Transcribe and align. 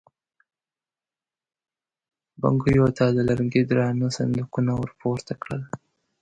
بګيو 2.41 2.87
ته 2.97 3.05
د 3.15 3.17
لرګي 3.29 3.63
درانه 3.69 4.07
صندوقونه 4.17 4.71
ور 4.75 4.91
پورته 4.99 5.33
کېدل. 5.41 5.61